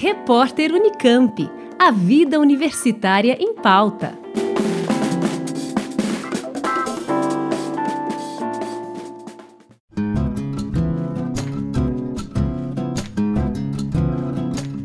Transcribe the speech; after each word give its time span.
Repórter 0.00 0.72
Unicamp. 0.72 1.50
A 1.76 1.90
vida 1.90 2.38
universitária 2.38 3.36
em 3.40 3.52
pauta. 3.52 4.16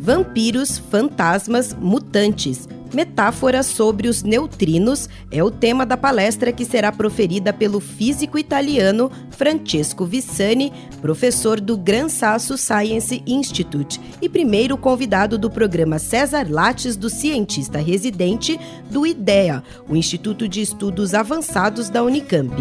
Vampiros, 0.01 0.79
fantasmas, 0.79 1.75
mutantes 1.75 2.67
Metáforas 2.93 3.65
sobre 3.65 4.07
os 4.07 4.21
neutrinos 4.21 5.09
é 5.31 5.43
o 5.43 5.49
tema 5.49 5.85
da 5.85 5.97
palestra 5.97 6.51
que 6.51 6.63
será 6.63 6.91
proferida 6.91 7.51
pelo 7.51 7.79
físico 7.79 8.37
italiano 8.37 9.11
Francesco 9.31 10.05
Vissani, 10.05 10.71
professor 11.01 11.59
do 11.59 11.75
Gran 11.75 12.07
Sasso 12.07 12.55
Science 12.55 13.23
Institute 13.25 13.99
e 14.21 14.29
primeiro 14.29 14.77
convidado 14.77 15.37
do 15.37 15.49
programa 15.49 15.97
César 15.97 16.45
Lattes 16.47 16.95
do 16.95 17.09
cientista 17.09 17.79
residente 17.79 18.59
do 18.91 19.07
IDEA, 19.07 19.63
o 19.89 19.95
Instituto 19.95 20.47
de 20.47 20.61
Estudos 20.61 21.15
Avançados 21.15 21.89
da 21.89 22.03
Unicamp. 22.03 22.53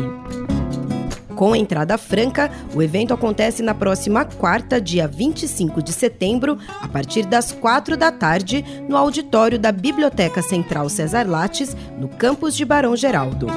Com 1.43 1.57
entrada 1.57 1.99
franca, 1.99 2.53
o 2.73 2.81
evento 2.81 3.13
acontece 3.13 3.65
na 3.65 3.75
próxima 3.75 4.25
quarta, 4.25 4.81
dia 4.81 5.09
25 5.09 5.83
de 5.83 5.93
setembro, 5.93 6.57
a 6.81 6.87
partir 6.87 7.27
das 7.27 7.51
quatro 7.51 7.97
da 7.97 8.13
tarde, 8.13 8.65
no 8.89 8.97
auditório 8.97 9.59
da 9.59 9.73
Biblioteca 9.73 10.41
Central 10.41 10.89
Cesar 10.89 11.29
Lattes, 11.29 11.77
no 11.99 12.07
campus 12.07 12.55
de 12.55 12.65
Barão 12.65 12.95
Geraldo. 12.95 13.49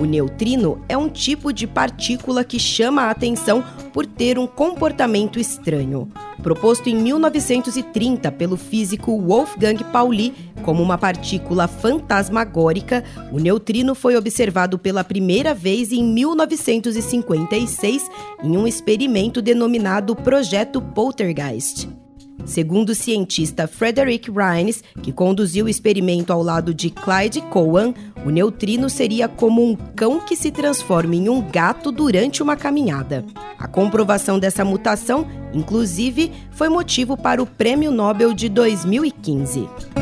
O 0.00 0.06
neutrino 0.06 0.82
é 0.88 0.96
um 0.96 1.10
tipo 1.10 1.52
de 1.52 1.66
partícula 1.66 2.42
que 2.42 2.58
chama 2.58 3.02
a 3.02 3.10
atenção 3.10 3.62
por 3.92 4.06
ter 4.06 4.38
um 4.38 4.46
comportamento 4.46 5.38
estranho. 5.38 6.08
Proposto 6.42 6.88
em 6.88 6.96
1930 6.96 8.32
pelo 8.32 8.56
físico 8.56 9.20
Wolfgang 9.20 9.84
Pauli 9.92 10.32
como 10.62 10.82
uma 10.82 10.96
partícula 10.96 11.68
fantasmagórica, 11.68 13.04
o 13.30 13.38
neutrino 13.38 13.94
foi 13.94 14.16
observado 14.16 14.78
pela 14.78 15.04
primeira 15.04 15.52
vez 15.52 15.92
em 15.92 16.02
1956 16.02 18.10
em 18.42 18.56
um 18.56 18.66
experimento 18.66 19.42
denominado 19.42 20.16
Projeto 20.16 20.80
Poltergeist. 20.80 21.99
Segundo 22.44 22.90
o 22.90 22.94
cientista 22.94 23.68
Frederick 23.68 24.30
Rines, 24.30 24.82
que 25.02 25.12
conduziu 25.12 25.66
o 25.66 25.68
experimento 25.68 26.32
ao 26.32 26.42
lado 26.42 26.74
de 26.74 26.90
Clyde 26.90 27.40
Cowan, 27.42 27.94
o 28.24 28.30
neutrino 28.30 28.90
seria 28.90 29.28
como 29.28 29.64
um 29.64 29.76
cão 29.76 30.20
que 30.20 30.36
se 30.36 30.50
transforma 30.50 31.14
em 31.14 31.28
um 31.28 31.40
gato 31.40 31.92
durante 31.92 32.42
uma 32.42 32.56
caminhada. 32.56 33.24
A 33.58 33.68
comprovação 33.68 34.38
dessa 34.38 34.64
mutação, 34.64 35.26
inclusive, 35.52 36.32
foi 36.50 36.68
motivo 36.68 37.16
para 37.16 37.42
o 37.42 37.46
Prêmio 37.46 37.90
Nobel 37.90 38.32
de 38.32 38.48
2015 38.48 39.99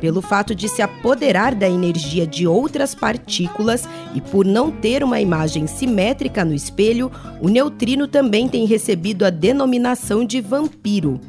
pelo 0.00 0.22
fato 0.22 0.54
de 0.54 0.68
se 0.68 0.80
apoderar 0.80 1.54
da 1.54 1.68
energia 1.68 2.26
de 2.26 2.46
outras 2.46 2.94
partículas 2.94 3.88
e 4.14 4.20
por 4.20 4.44
não 4.44 4.70
ter 4.70 5.02
uma 5.04 5.20
imagem 5.20 5.66
simétrica 5.66 6.44
no 6.44 6.54
espelho, 6.54 7.10
o 7.40 7.48
neutrino 7.48 8.06
também 8.06 8.48
tem 8.48 8.64
recebido 8.64 9.24
a 9.24 9.30
denominação 9.30 10.24
de 10.24 10.40
vampiro. 10.40 11.20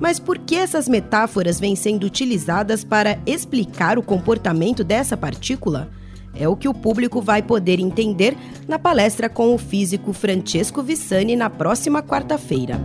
Mas 0.00 0.20
por 0.20 0.38
que 0.38 0.54
essas 0.54 0.88
metáforas 0.88 1.58
vêm 1.58 1.74
sendo 1.74 2.04
utilizadas 2.04 2.84
para 2.84 3.18
explicar 3.26 3.98
o 3.98 4.02
comportamento 4.02 4.84
dessa 4.84 5.16
partícula? 5.16 5.90
É 6.34 6.48
o 6.48 6.54
que 6.54 6.68
o 6.68 6.74
público 6.74 7.20
vai 7.20 7.42
poder 7.42 7.80
entender 7.80 8.36
na 8.68 8.78
palestra 8.78 9.28
com 9.28 9.54
o 9.54 9.58
físico 9.58 10.12
Francesco 10.12 10.82
Vissani 10.82 11.34
na 11.34 11.50
próxima 11.50 12.00
quarta-feira. 12.00 12.80